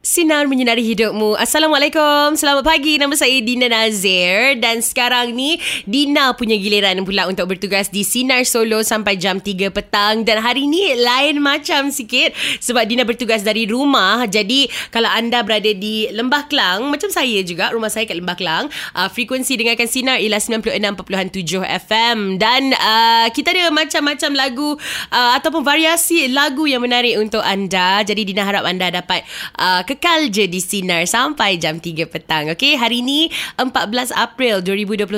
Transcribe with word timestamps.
Sinar 0.00 0.48
menyinari 0.48 0.80
hidupmu. 0.80 1.36
Assalamualaikum. 1.36 2.32
Selamat 2.32 2.64
pagi. 2.64 2.96
Nama 2.96 3.12
saya 3.12 3.36
Dina 3.44 3.68
Nazir 3.68 4.56
dan 4.56 4.80
sekarang 4.80 5.36
ni 5.36 5.60
Dina 5.84 6.32
punya 6.32 6.56
giliran 6.56 7.04
pula 7.04 7.28
untuk 7.28 7.52
bertugas 7.52 7.92
di 7.92 8.00
Sinar 8.00 8.48
Solo 8.48 8.80
sampai 8.80 9.20
jam 9.20 9.44
3 9.44 9.68
petang 9.68 10.24
dan 10.24 10.40
hari 10.40 10.64
ni 10.64 10.96
lain 10.96 11.44
macam 11.44 11.92
sikit 11.92 12.32
sebab 12.64 12.88
Dina 12.88 13.04
bertugas 13.04 13.44
dari 13.44 13.68
rumah. 13.68 14.24
Jadi 14.24 14.72
kalau 14.88 15.12
anda 15.12 15.44
berada 15.44 15.68
di 15.68 16.08
Lembah 16.08 16.48
Kelang 16.48 16.88
macam 16.88 17.12
saya 17.12 17.44
juga 17.44 17.68
rumah 17.68 17.92
saya 17.92 18.08
kat 18.08 18.16
Lembah 18.16 18.40
Kelang, 18.40 18.72
uh, 18.96 19.12
frekuensi 19.12 19.60
dengarkan 19.60 19.84
Sinar 19.84 20.16
ialah 20.16 20.40
96.7 20.40 21.44
FM 21.92 22.40
dan 22.40 22.72
uh, 22.72 23.28
kita 23.36 23.52
ada 23.52 23.68
macam-macam 23.68 24.30
lagu 24.32 24.70
uh, 25.12 25.36
ataupun 25.36 25.60
variasi 25.60 26.32
lagu 26.32 26.64
yang 26.64 26.80
menarik 26.80 27.20
untuk 27.20 27.44
anda. 27.44 28.00
Jadi 28.00 28.32
Dina 28.32 28.48
harap 28.48 28.64
anda 28.64 28.88
dapat 28.88 29.28
uh, 29.60 29.89
kekal 29.90 30.30
je 30.30 30.46
di 30.46 30.62
Sinar 30.62 31.02
sampai 31.02 31.58
jam 31.58 31.82
3 31.82 32.06
petang. 32.06 32.46
Okey, 32.54 32.78
hari 32.78 33.02
ini 33.02 33.26
14 33.58 34.14
April 34.14 34.62
2021 34.62 35.10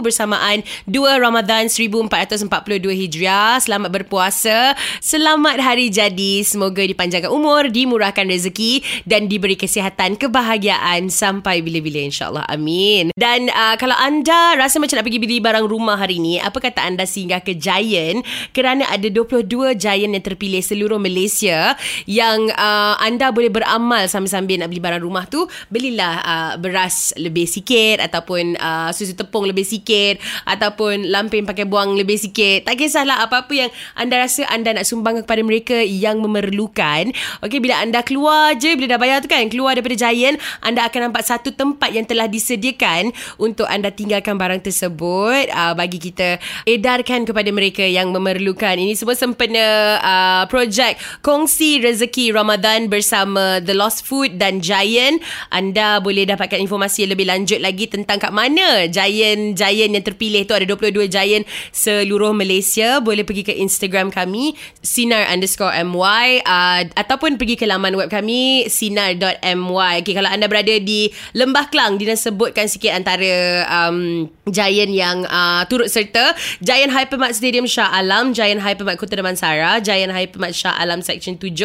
bersamaan 0.00 0.64
2 0.88 0.96
Ramadan 1.20 1.68
1442 1.68 2.48
Hijriah. 2.88 3.60
Selamat 3.60 3.92
berpuasa. 3.92 4.72
Selamat 5.04 5.60
hari 5.60 5.92
jadi. 5.92 6.40
Semoga 6.40 6.80
dipanjangkan 6.80 7.28
umur, 7.28 7.68
dimurahkan 7.68 8.24
rezeki 8.24 9.04
dan 9.04 9.28
diberi 9.28 9.60
kesihatan, 9.60 10.16
kebahagiaan 10.16 11.12
sampai 11.12 11.60
bila-bila 11.60 12.00
insya-Allah. 12.00 12.48
Amin. 12.48 13.12
Dan 13.12 13.52
uh, 13.52 13.76
kalau 13.76 13.96
anda 14.00 14.56
rasa 14.56 14.80
macam 14.80 14.96
nak 14.96 15.04
pergi 15.04 15.20
beli 15.20 15.36
barang 15.44 15.68
rumah 15.68 16.00
hari 16.00 16.16
ini, 16.16 16.40
apa 16.40 16.56
kata 16.56 16.80
anda 16.80 17.04
singgah 17.04 17.44
ke 17.44 17.52
Giant 17.52 18.24
kerana 18.56 18.88
ada 18.88 19.12
22 19.12 19.76
Giant 19.76 20.16
yang 20.16 20.24
terpilih 20.24 20.64
seluruh 20.64 20.96
Malaysia 20.96 21.76
yang 22.08 22.48
uh, 22.56 22.96
anda 23.04 23.28
boleh 23.28 23.52
beramal 23.52 23.97
amal 23.98 24.06
sambil-sambil 24.06 24.62
nak 24.62 24.70
beli 24.70 24.78
barang 24.78 25.02
rumah 25.02 25.26
tu 25.26 25.50
belilah 25.74 26.22
uh, 26.22 26.52
beras 26.54 27.10
lebih 27.18 27.50
sikit 27.50 27.98
ataupun 27.98 28.54
uh, 28.54 28.94
susu 28.94 29.18
tepung 29.18 29.42
lebih 29.42 29.66
sikit 29.66 30.22
ataupun 30.46 31.10
lampin 31.10 31.42
pakai 31.42 31.66
buang 31.66 31.98
lebih 31.98 32.14
sikit. 32.14 32.62
Tak 32.62 32.78
kisahlah 32.78 33.26
apa-apa 33.26 33.50
yang 33.50 33.70
anda 33.98 34.22
rasa 34.22 34.46
anda 34.54 34.70
nak 34.70 34.86
sumbang 34.86 35.26
kepada 35.26 35.42
mereka 35.42 35.74
yang 35.82 36.22
memerlukan. 36.22 37.10
Okey 37.42 37.58
bila 37.58 37.82
anda 37.82 38.06
keluar 38.06 38.54
je 38.54 38.78
bila 38.78 38.94
dah 38.94 39.00
bayar 39.02 39.18
tu 39.18 39.26
kan 39.26 39.42
keluar 39.50 39.74
daripada 39.74 39.98
Giant 39.98 40.38
anda 40.62 40.86
akan 40.86 41.10
nampak 41.10 41.26
satu 41.26 41.50
tempat 41.50 41.90
yang 41.90 42.06
telah 42.06 42.30
disediakan 42.30 43.10
untuk 43.42 43.66
anda 43.66 43.90
tinggalkan 43.90 44.38
barang 44.38 44.62
tersebut. 44.62 45.50
Uh, 45.50 45.74
bagi 45.74 45.98
kita 45.98 46.38
edarkan 46.68 47.26
kepada 47.26 47.50
mereka 47.50 47.82
yang 47.82 48.14
memerlukan. 48.14 48.78
Ini 48.78 48.94
semua 48.94 49.18
sempena 49.18 49.98
uh, 49.98 50.44
projek 50.46 51.00
kongsi 51.24 51.80
rezeki 51.82 52.36
Ramadan 52.36 52.86
bersama 52.86 53.58
The 53.64 53.72
Lost 53.72 53.87
Lost 53.88 54.04
Food 54.04 54.36
dan 54.36 54.60
Giant. 54.60 55.24
Anda 55.48 55.96
boleh 56.04 56.28
dapatkan 56.28 56.60
informasi 56.60 57.08
lebih 57.08 57.24
lanjut 57.24 57.56
lagi 57.64 57.88
tentang 57.88 58.20
kat 58.20 58.36
mana 58.36 58.84
Giant 58.84 59.56
Giant 59.56 59.96
yang 59.96 60.04
terpilih 60.04 60.44
tu 60.44 60.52
ada 60.52 60.68
22 60.68 61.08
Giant 61.08 61.48
seluruh 61.72 62.36
Malaysia. 62.36 63.00
Boleh 63.00 63.24
pergi 63.24 63.48
ke 63.48 63.56
Instagram 63.56 64.12
kami 64.12 64.52
sinar 64.84 65.24
underscore 65.32 65.72
my 65.88 66.44
uh, 66.44 66.84
ataupun 67.00 67.40
pergi 67.40 67.56
ke 67.56 67.64
laman 67.64 67.96
web 67.96 68.12
kami 68.12 68.68
sinar.my. 68.68 70.04
Okay, 70.04 70.12
kalau 70.12 70.28
anda 70.28 70.44
berada 70.44 70.76
di 70.76 71.08
Lembah 71.32 71.72
Kelang, 71.72 71.96
Dina 71.96 72.12
sebutkan 72.12 72.68
sikit 72.68 72.92
antara 72.92 73.64
um, 73.72 74.28
Giant 74.52 74.92
yang 74.92 75.24
uh, 75.24 75.64
turut 75.64 75.88
serta. 75.88 76.36
Giant 76.60 76.92
Hypermart 76.92 77.32
Stadium 77.32 77.64
Shah 77.64 77.88
Alam, 77.88 78.36
Giant 78.36 78.60
Hypermart 78.60 79.00
Kota 79.00 79.16
Damansara, 79.16 79.80
Giant 79.80 80.12
Hypermart 80.12 80.52
Shah 80.52 80.76
Alam 80.76 81.00
Section 81.00 81.40
7, 81.40 81.56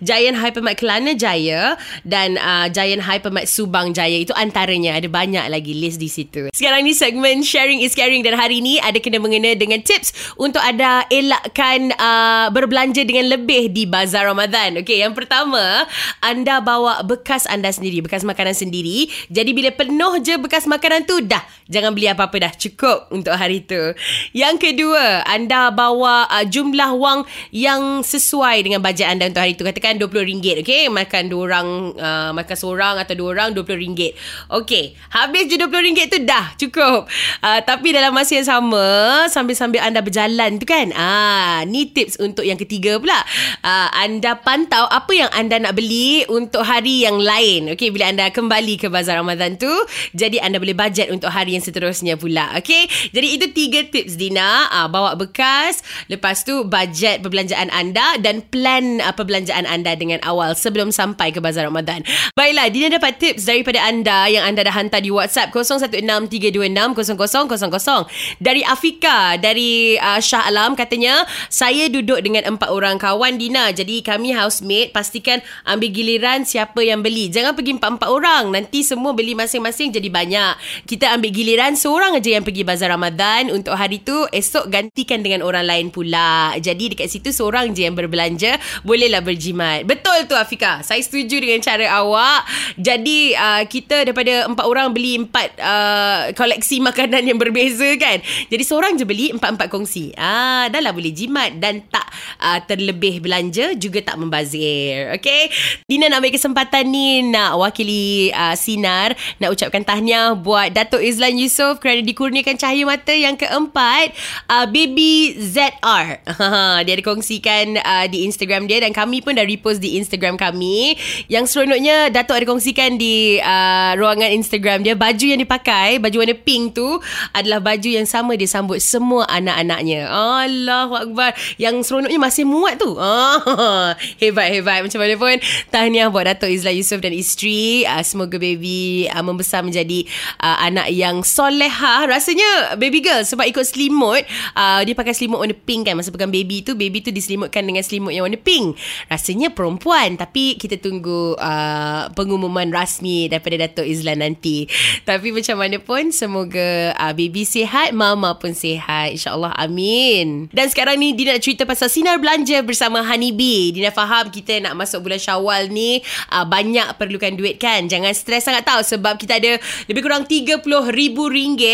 Giant 0.00 0.36
Hypermart 0.40 0.78
Kelana 0.78 1.12
Jaya, 1.18 1.57
dan 2.06 2.36
uh, 2.38 2.66
Giant 2.70 3.02
Hypermart 3.04 3.48
Subang 3.48 3.90
Jaya 3.96 4.22
itu 4.22 4.34
antaranya 4.36 4.96
ada 4.98 5.08
banyak 5.08 5.44
lagi 5.48 5.72
list 5.74 5.98
di 5.98 6.10
situ. 6.10 6.50
Sekarang 6.54 6.84
ni 6.84 6.92
segmen 6.94 7.42
sharing 7.42 7.82
is 7.82 7.94
caring 7.96 8.22
dan 8.22 8.36
hari 8.36 8.60
ni 8.62 8.78
ada 8.78 8.98
kena 8.98 9.18
mengena 9.18 9.54
dengan 9.54 9.80
tips 9.82 10.36
untuk 10.38 10.60
ada 10.62 11.04
elakkan 11.08 11.90
uh, 11.96 12.48
berbelanja 12.52 13.02
dengan 13.02 13.32
lebih 13.32 13.72
di 13.72 13.88
bazar 13.88 14.28
Ramadan. 14.28 14.80
Okey, 14.82 15.02
yang 15.02 15.16
pertama, 15.16 15.88
anda 16.20 16.60
bawa 16.60 17.02
bekas 17.02 17.48
anda 17.48 17.72
sendiri, 17.72 18.04
bekas 18.04 18.22
makanan 18.22 18.54
sendiri. 18.54 19.08
Jadi 19.32 19.50
bila 19.56 19.70
penuh 19.72 20.20
je 20.20 20.36
bekas 20.36 20.68
makanan 20.68 21.08
tu 21.08 21.24
dah, 21.24 21.42
jangan 21.66 21.96
beli 21.96 22.10
apa-apa 22.10 22.36
dah, 22.48 22.52
cukup 22.54 23.08
untuk 23.10 23.34
hari 23.34 23.64
tu. 23.64 23.96
Yang 24.36 24.70
kedua, 24.70 25.24
anda 25.24 25.72
bawa 25.72 26.28
uh, 26.28 26.44
jumlah 26.44 26.92
wang 26.98 27.20
yang 27.54 28.04
sesuai 28.04 28.60
dengan 28.64 28.84
bajet 28.84 29.08
anda 29.08 29.28
untuk 29.28 29.42
hari 29.42 29.54
tu. 29.56 29.64
Katakan 29.64 29.96
RM20, 29.98 30.62
okey, 30.62 30.82
makan 30.92 31.32
dua 31.32 31.44
orang 31.48 31.96
uh, 31.96 32.30
makan 32.36 32.56
seorang 32.56 32.94
atau 33.00 33.16
dua 33.16 33.28
orang 33.32 33.48
RM20. 33.56 34.12
Okey, 34.52 34.94
habis 35.16 35.48
je 35.48 35.56
RM20 35.56 36.00
tu 36.12 36.18
dah 36.22 36.52
cukup. 36.60 37.08
Uh, 37.40 37.60
tapi 37.64 37.96
dalam 37.96 38.12
masa 38.12 38.38
yang 38.38 38.46
sama 38.46 38.86
sambil-sambil 39.32 39.80
anda 39.80 40.04
berjalan 40.04 40.60
tu 40.60 40.68
kan. 40.68 40.92
Ah, 40.92 41.64
ni 41.64 41.88
tips 41.88 42.20
untuk 42.20 42.44
yang 42.44 42.60
ketiga 42.60 43.00
pula. 43.00 43.18
Uh, 43.64 43.88
anda 43.96 44.36
pantau 44.38 44.84
apa 44.88 45.12
yang 45.16 45.30
anda 45.32 45.56
nak 45.58 45.74
beli 45.74 46.28
untuk 46.28 46.62
hari 46.62 47.08
yang 47.08 47.16
lain. 47.18 47.72
Okey, 47.72 47.90
bila 47.90 48.12
anda 48.12 48.28
kembali 48.28 48.76
ke 48.76 48.92
bazar 48.92 49.18
Ramadan 49.18 49.56
tu, 49.56 49.70
jadi 50.12 50.44
anda 50.44 50.60
boleh 50.60 50.76
bajet 50.76 51.08
untuk 51.08 51.32
hari 51.32 51.56
yang 51.56 51.64
seterusnya 51.64 52.20
pula. 52.20 52.52
Okey. 52.60 52.86
Jadi 53.14 53.28
itu 53.34 53.46
tiga 53.54 53.80
tips 53.88 54.20
Dina, 54.20 54.68
uh, 54.68 54.88
bawa 54.90 55.16
bekas, 55.16 55.80
lepas 56.12 56.44
tu 56.44 56.66
bajet 56.66 57.24
perbelanjaan 57.24 57.72
anda 57.72 58.18
dan 58.20 58.44
plan 58.44 59.00
uh, 59.00 59.14
perbelanjaan 59.14 59.64
anda 59.64 59.94
dengan 59.94 60.20
awal 60.26 60.52
sebelum 60.58 60.90
sampai 60.90 61.30
ke 61.30 61.37
ke 61.38 61.40
Bazar 61.40 61.70
Ramadan. 61.70 62.02
Baiklah, 62.34 62.66
Dina 62.74 62.90
dapat 62.90 63.22
tips 63.22 63.46
daripada 63.46 63.78
anda 63.86 64.26
yang 64.26 64.42
anda 64.42 64.66
dah 64.66 64.74
hantar 64.74 64.98
di 64.98 65.14
WhatsApp 65.14 65.54
0163260000. 65.54 68.42
Dari 68.42 68.66
Afika, 68.66 69.38
dari 69.38 69.94
uh, 69.94 70.18
Shah 70.18 70.50
Alam 70.50 70.74
katanya, 70.74 71.22
saya 71.46 71.86
duduk 71.86 72.18
dengan 72.18 72.42
empat 72.56 72.72
orang 72.72 72.96
kawan 72.98 73.36
Dina. 73.36 73.68
Jadi 73.70 74.00
kami 74.02 74.32
housemate, 74.32 74.90
pastikan 74.90 75.44
ambil 75.68 75.92
giliran 75.92 76.48
siapa 76.48 76.80
yang 76.80 77.04
beli. 77.04 77.28
Jangan 77.28 77.52
pergi 77.52 77.76
empat-empat 77.76 78.08
orang. 78.08 78.48
Nanti 78.48 78.80
semua 78.80 79.12
beli 79.12 79.36
masing-masing 79.36 79.92
jadi 79.92 80.08
banyak. 80.08 80.56
Kita 80.88 81.12
ambil 81.12 81.30
giliran 81.30 81.76
seorang 81.76 82.16
aja 82.16 82.40
yang 82.40 82.44
pergi 82.48 82.64
Bazar 82.64 82.88
Ramadan. 82.88 83.52
Untuk 83.52 83.76
hari 83.76 84.00
tu, 84.00 84.24
esok 84.32 84.72
gantikan 84.72 85.20
dengan 85.20 85.44
orang 85.44 85.68
lain 85.68 85.92
pula. 85.92 86.56
Jadi 86.56 86.96
dekat 86.96 87.12
situ 87.12 87.28
seorang 87.28 87.76
je 87.76 87.84
yang 87.84 87.92
berbelanja. 87.92 88.56
Bolehlah 88.80 89.20
berjimat. 89.20 89.84
Betul 89.84 90.24
tu 90.24 90.32
Afika. 90.32 90.80
Saya 90.80 91.04
setuju 91.04 91.27
setuju 91.28 91.44
dengan 91.44 91.60
cara 91.60 91.86
awak. 92.00 92.40
Jadi 92.80 93.36
uh, 93.36 93.62
kita 93.68 94.08
daripada 94.08 94.48
empat 94.48 94.64
orang 94.64 94.96
beli 94.96 95.20
empat 95.20 95.60
uh, 95.60 96.32
koleksi 96.32 96.80
makanan 96.80 97.28
yang 97.28 97.36
berbeza 97.36 97.84
kan. 98.00 98.24
Jadi 98.48 98.64
seorang 98.64 98.96
je 98.96 99.04
beli 99.04 99.28
empat-empat 99.36 99.68
kongsi. 99.68 100.16
Ah, 100.16 100.72
dah 100.72 100.80
lah 100.80 100.96
boleh 100.96 101.12
jimat 101.12 101.52
dan 101.60 101.84
tak 101.92 102.07
uh, 102.36 102.60
terlebih 102.64 103.24
belanja 103.24 103.72
juga 103.80 104.04
tak 104.04 104.20
membazir. 104.20 105.14
Okay. 105.16 105.48
Dina 105.88 106.12
nak 106.12 106.20
ambil 106.20 106.32
kesempatan 106.36 106.84
ni 106.88 107.24
nak 107.24 107.56
wakili 107.56 108.30
uh, 108.32 108.52
Sinar. 108.52 109.16
Nak 109.40 109.56
ucapkan 109.56 109.82
tahniah 109.84 110.36
buat 110.36 110.72
Datuk 110.72 111.00
Izlan 111.00 111.40
Yusof 111.40 111.80
kerana 111.80 112.04
dikurniakan 112.04 112.56
cahaya 112.60 112.84
mata 112.84 113.14
yang 113.14 113.34
keempat. 113.38 114.12
Uh, 114.50 114.66
baby 114.68 115.38
ZR. 115.38 116.20
dia 116.84 116.92
ada 116.92 117.04
kongsikan 117.04 117.78
uh, 117.80 118.06
di 118.10 118.28
Instagram 118.28 118.68
dia 118.68 118.82
dan 118.84 118.92
kami 118.92 119.24
pun 119.24 119.36
dah 119.36 119.46
repost 119.46 119.80
di 119.80 119.96
Instagram 119.96 120.36
kami. 120.36 120.98
Yang 121.30 121.54
seronoknya 121.54 122.12
Datuk 122.12 122.36
ada 122.36 122.46
kongsikan 122.46 123.00
di 123.00 123.38
uh, 123.40 123.96
ruangan 123.96 124.30
Instagram 124.34 124.84
dia 124.84 124.94
baju 124.98 125.24
yang 125.24 125.40
dipakai, 125.40 126.02
baju 126.02 126.16
warna 126.20 126.36
pink 126.36 126.76
tu 126.76 126.98
adalah 127.32 127.62
baju 127.62 127.88
yang 127.88 128.06
sama 128.08 128.34
dia 128.34 128.50
sambut 128.50 128.82
semua 128.82 129.24
anak-anaknya. 129.30 130.08
Allahu 130.08 130.94
akbar. 130.94 131.32
Yang 131.56 131.88
seronoknya 131.88 132.17
masih 132.20 132.44
muat 132.44 132.76
tu. 132.76 132.92
Oh, 132.92 133.88
hebat 134.22 134.52
hebat 134.52 134.84
macam 134.84 135.00
mana 135.00 135.14
pun. 135.16 135.36
Tahniah 135.72 136.12
buat 136.12 136.28
Datuk 136.28 136.52
Izla 136.52 136.74
Yusof 136.74 137.00
dan 137.00 137.16
isteri. 137.16 137.88
Uh, 137.88 138.04
semoga 138.04 138.36
baby 138.36 139.08
uh, 139.08 139.24
membesar 139.24 139.64
menjadi 139.64 140.04
uh, 140.44 140.68
anak 140.68 140.92
yang 140.92 141.24
soleha. 141.24 142.04
Rasanya 142.04 142.76
baby 142.76 143.00
girl 143.00 143.24
sebab 143.24 143.48
ikut 143.48 143.64
selimut, 143.64 144.26
uh, 144.52 144.84
dia 144.84 144.92
pakai 144.92 145.16
selimut 145.16 145.40
warna 145.40 145.56
pink 145.56 145.88
kan 145.88 145.96
masa 145.96 146.12
pegang 146.12 146.34
baby 146.34 146.60
tu, 146.60 146.76
baby 146.76 147.00
tu 147.00 147.08
diselimutkan 147.08 147.64
dengan 147.64 147.80
selimut 147.80 148.12
yang 148.12 148.28
warna 148.28 148.36
pink. 148.36 148.76
Rasanya 149.08 149.54
perempuan 149.54 150.20
tapi 150.20 150.60
kita 150.60 150.76
tunggu 150.76 151.38
uh, 151.38 152.12
pengumuman 152.12 152.68
rasmi 152.68 153.32
daripada 153.32 153.64
Datuk 153.64 153.88
Izlan 153.88 154.20
nanti. 154.20 154.68
Tapi 155.08 155.32
macam 155.32 155.56
mana 155.56 155.80
pun 155.80 156.12
semoga 156.12 156.92
uh, 156.92 157.14
baby 157.16 157.48
sihat, 157.48 157.96
mama 157.96 158.36
pun 158.36 158.52
sihat. 158.52 159.16
InsyaAllah 159.16 159.56
amin. 159.56 160.52
Dan 160.52 160.68
sekarang 160.68 161.00
ni 161.00 161.14
Dina 161.14 161.38
nak 161.38 161.46
cerita 161.46 161.62
pasal 161.62 161.86
sinar 161.98 162.22
belanja 162.22 162.62
bersama 162.62 163.02
Honeybee. 163.02 163.74
Dina 163.74 163.90
faham 163.90 164.30
kita 164.30 164.62
nak 164.62 164.78
masuk 164.78 165.10
bulan 165.10 165.18
syawal 165.18 165.66
ni 165.66 165.98
uh, 166.30 166.46
banyak 166.46 166.94
perlukan 166.94 167.34
duit 167.34 167.58
kan. 167.58 167.90
Jangan 167.90 168.14
stres 168.14 168.46
sangat 168.46 168.62
tahu 168.62 168.86
sebab 168.86 169.18
kita 169.18 169.42
ada 169.42 169.58
lebih 169.90 170.06
kurang 170.06 170.22
RM30,000 170.30 171.18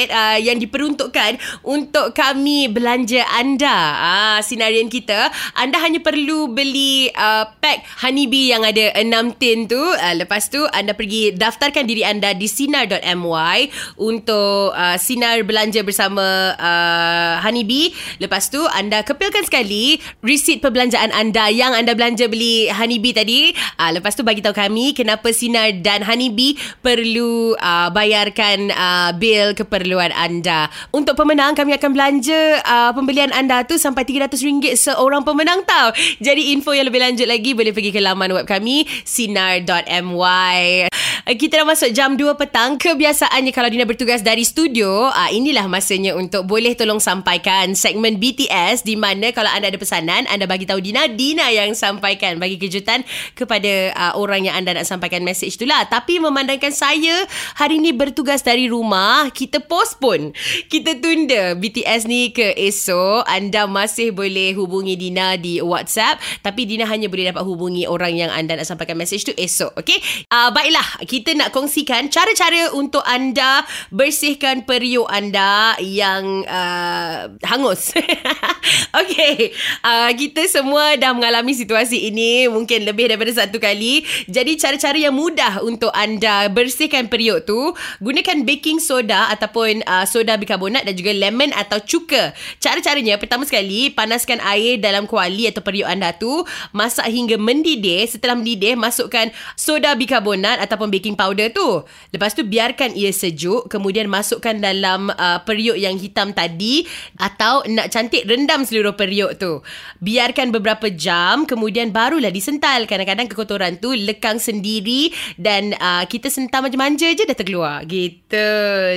uh, 0.09 0.38
yang 0.41 0.56
diperuntukkan 0.56 1.37
untuk 1.61 2.17
kami 2.17 2.73
belanja 2.73 3.21
anda. 3.37 3.76
Uh, 4.00 4.38
sinarian 4.41 4.88
kita. 4.88 5.29
Anda 5.53 5.76
hanya 5.85 6.00
perlu 6.00 6.49
beli 6.49 7.12
uh, 7.12 7.44
pack 7.61 7.85
Honeybee 8.00 8.56
yang 8.56 8.65
ada 8.65 8.97
6 8.97 9.05
6 9.05 9.37
tin 9.37 9.69
tu. 9.69 9.76
Uh, 9.76 10.15
lepas 10.17 10.49
tu 10.49 10.65
anda 10.73 10.97
pergi 10.97 11.37
daftarkan 11.37 11.85
diri 11.85 12.00
anda 12.00 12.32
di 12.32 12.49
sinar.my 12.49 13.59
untuk 14.00 14.73
uh, 14.73 14.97
sinar 14.97 15.44
belanja 15.44 15.85
bersama 15.85 16.56
uh, 16.56 17.44
Honeybee. 17.44 17.93
Lepas 18.25 18.49
tu 18.49 18.65
anda 18.73 19.05
kepilkan 19.05 19.44
sekali 19.44 20.00
resit 20.25 20.65
perbelanjaan 20.65 21.12
anda 21.12 21.53
yang 21.53 21.76
anda 21.76 21.93
belanja 21.93 22.26
beli 22.32 22.73
Honeybee 22.73 23.12
tadi. 23.12 23.53
Uh, 23.76 23.93
lepas 23.93 24.17
tu 24.17 24.25
bagi 24.25 24.41
tahu 24.41 24.56
kami 24.56 24.97
kenapa 24.97 25.29
Sinar 25.31 25.85
dan 25.85 26.00
Honeybee 26.00 26.56
perlu 26.81 27.53
uh, 27.61 27.93
bayarkan 27.93 28.73
uh, 28.73 29.12
bil 29.15 29.53
keperluan 29.53 30.11
anda. 30.17 30.73
Untuk 30.91 31.21
pemenang 31.21 31.53
kami 31.53 31.76
akan 31.76 31.91
belanja 31.93 32.65
uh, 32.65 32.91
pembelian 32.97 33.31
anda 33.37 33.62
tu 33.69 33.76
sampai 33.76 34.09
RM300 34.09 34.81
seorang 34.81 35.23
pemenang 35.23 35.61
tau. 35.69 35.93
Jadi 36.19 36.56
info 36.56 36.73
yang 36.73 36.88
lebih 36.88 37.05
lanjut 37.05 37.29
lagi 37.29 37.53
boleh 37.53 37.76
pergi 37.76 37.93
ke 37.93 38.00
laman 38.00 38.32
web 38.32 38.49
kami 38.49 38.88
sinar.my. 39.05 40.88
Eh, 41.25 41.41
kita 41.41 41.56
dah 41.56 41.65
masuk 41.65 41.88
jam 41.97 42.21
2 42.21 42.37
petang. 42.37 42.76
Kebiasaannya 42.76 43.49
kalau 43.56 43.73
Dina 43.73 43.88
bertugas 43.88 44.21
dari 44.21 44.44
studio, 44.44 45.09
uh, 45.09 45.31
inilah 45.32 45.65
masanya 45.73 46.12
untuk 46.12 46.44
boleh 46.44 46.76
tolong 46.76 47.00
sampaikan 47.00 47.73
segmen 47.73 48.21
BTS 48.21 48.85
di 48.85 48.93
mana 48.93 49.32
kalau 49.32 49.49
anda 49.49 49.73
ada 49.73 49.81
pesanan, 49.81 50.29
anda 50.29 50.44
bagi 50.44 50.69
tahu 50.69 50.85
Dina, 50.85 51.09
Dina 51.09 51.49
yang 51.49 51.73
sampaikan 51.73 52.37
bagi 52.37 52.61
kejutan 52.61 53.09
kepada 53.32 53.97
uh, 53.97 54.12
orang 54.21 54.53
yang 54.53 54.61
anda 54.61 54.76
nak 54.76 54.85
sampaikan 54.85 55.25
message 55.25 55.56
tu 55.56 55.65
lah. 55.65 55.88
Tapi 55.88 56.21
memandangkan 56.21 56.76
saya 56.76 57.25
hari 57.56 57.81
ni 57.81 57.97
bertugas 57.97 58.44
dari 58.44 58.69
rumah, 58.69 59.32
kita 59.32 59.65
postpone. 59.65 60.37
Kita 60.69 61.00
tunda 61.00 61.56
BTS 61.56 62.05
ni 62.05 62.37
ke 62.37 62.53
esok. 62.53 63.25
Anda 63.25 63.65
masih 63.65 64.12
boleh 64.12 64.53
hubungi 64.61 64.93
Dina 65.00 65.41
di 65.41 65.65
WhatsApp, 65.65 66.21
tapi 66.44 66.69
Dina 66.69 66.85
hanya 66.85 67.09
boleh 67.09 67.32
dapat 67.32 67.49
hubungi 67.49 67.88
orang 67.88 68.12
yang 68.12 68.29
anda 68.29 68.61
nak 68.61 68.69
sampaikan 68.69 69.00
message 69.00 69.25
tu 69.25 69.32
esok. 69.32 69.73
Okay? 69.81 70.05
Uh, 70.29 70.53
baiklah, 70.53 70.85
kita 71.14 71.31
nak 71.38 71.55
kongsikan 71.55 72.11
cara-cara 72.11 72.75
untuk 72.75 73.06
anda 73.06 73.62
bersihkan 73.94 74.66
periuk 74.66 75.06
anda 75.06 75.78
yang 75.78 76.43
uh, 76.43 77.31
hangus. 77.46 77.94
okay, 79.00 79.55
uh, 79.87 80.11
kita 80.11 80.50
semua 80.50 80.99
dah 80.99 81.14
mengalami 81.14 81.55
situasi 81.55 82.11
ini 82.11 82.50
mungkin 82.50 82.82
lebih 82.82 83.14
daripada 83.14 83.31
satu 83.31 83.62
kali. 83.62 84.02
Jadi 84.26 84.58
cara-cara 84.58 84.99
yang 84.99 85.14
mudah 85.14 85.62
untuk 85.62 85.94
anda 85.94 86.50
bersihkan 86.50 87.06
periuk 87.06 87.46
tu, 87.46 87.70
gunakan 88.02 88.43
baking 88.43 88.82
soda 88.82 89.31
ataupun 89.31 89.87
uh, 89.87 90.02
soda 90.11 90.34
bikarbonat 90.34 90.82
dan 90.82 90.99
juga 90.99 91.14
lemon 91.14 91.55
atau 91.55 91.78
cuka. 91.78 92.34
Cara-caranya 92.58 93.22
pertama 93.22 93.46
sekali 93.46 93.94
panaskan 93.94 94.43
air 94.43 94.82
dalam 94.82 95.06
kuali 95.06 95.46
atau 95.46 95.62
periuk 95.62 95.87
anda 95.87 96.11
tu, 96.11 96.43
masak 96.75 97.06
hingga 97.06 97.38
mendidih. 97.38 98.02
Setelah 98.11 98.34
mendidih, 98.34 98.75
masukkan 98.75 99.31
soda 99.55 99.94
bikarbonat 99.94 100.58
ataupun 100.58 100.88
baking 100.88 101.03
baking 101.04 101.20
powder 101.20 101.52
tu. 101.52 101.84
Lepas 102.16 102.32
tu 102.32 102.48
biarkan 102.48 102.96
ia 102.96 103.12
sejuk, 103.12 103.68
kemudian 103.68 104.08
masukkan 104.08 104.56
dalam 104.56 105.12
uh, 105.12 105.44
periuk 105.44 105.76
yang 105.76 106.00
hitam 106.00 106.32
tadi 106.32 106.88
atau 107.20 107.60
nak 107.68 107.92
cantik 107.92 108.24
rendam 108.24 108.64
seluruh 108.64 108.96
periuk 108.96 109.36
tu. 109.36 109.60
Biarkan 110.00 110.48
beberapa 110.48 110.88
jam, 110.88 111.44
kemudian 111.44 111.92
barulah 111.92 112.32
disental. 112.32 112.88
Kadang-kadang 112.88 113.28
kekotoran 113.28 113.76
tu 113.84 113.92
lekang 113.92 114.40
sendiri 114.40 115.12
dan 115.36 115.76
uh, 115.76 116.08
kita 116.08 116.32
sentam 116.32 116.64
manja-manja 116.64 117.12
je 117.12 117.28
dah 117.28 117.36
terkeluar. 117.36 117.84
Gitu. 117.84 118.48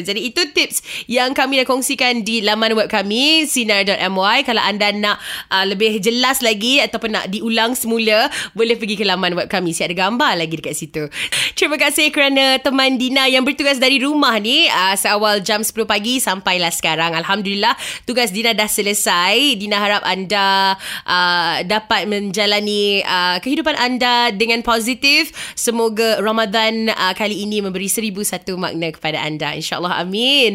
Jadi 0.08 0.32
itu 0.32 0.48
tips 0.56 1.12
yang 1.12 1.36
kami 1.36 1.60
dah 1.60 1.68
kongsikan 1.68 2.24
di 2.24 2.40
laman 2.40 2.72
web 2.80 2.88
kami 2.88 3.44
sinar.my. 3.44 4.48
Kalau 4.48 4.64
anda 4.64 4.96
nak 4.96 5.20
uh, 5.52 5.68
lebih 5.68 6.00
jelas 6.00 6.40
lagi 6.40 6.80
ataupun 6.80 7.12
nak 7.12 7.26
diulang 7.28 7.76
semula, 7.76 8.32
boleh 8.56 8.80
pergi 8.80 8.96
ke 8.96 9.04
laman 9.04 9.36
web 9.36 9.52
kami. 9.52 9.76
Saya 9.76 9.92
ada 9.92 10.08
gambar 10.08 10.40
lagi 10.40 10.56
dekat 10.56 10.72
situ. 10.78 11.10
Terima 11.58 11.76
kasih 11.76 11.97
kasih 11.98 12.14
kerana 12.14 12.62
teman 12.62 12.94
Dina 12.94 13.26
yang 13.26 13.42
bertugas 13.42 13.82
dari 13.82 13.98
rumah 13.98 14.38
ni 14.38 14.70
uh, 14.70 14.94
seawal 14.94 15.42
jam 15.42 15.66
10 15.66 15.74
pagi 15.90 16.22
sampailah 16.22 16.70
sekarang. 16.70 17.18
Alhamdulillah 17.18 17.74
tugas 18.06 18.30
Dina 18.30 18.54
dah 18.54 18.70
selesai. 18.70 19.58
Dina 19.58 19.82
harap 19.82 20.06
anda 20.06 20.78
uh, 21.10 21.66
dapat 21.66 22.06
menjalani 22.06 23.02
uh, 23.02 23.42
kehidupan 23.42 23.74
anda 23.82 24.30
dengan 24.30 24.62
positif. 24.62 25.34
Semoga 25.58 26.22
Ramadan 26.22 26.94
uh, 26.94 27.18
kali 27.18 27.42
ini 27.50 27.66
memberi 27.66 27.90
seribu 27.90 28.22
satu 28.22 28.62
makna 28.62 28.94
kepada 28.94 29.18
anda. 29.18 29.58
InsyaAllah 29.58 29.98
amin. 29.98 30.46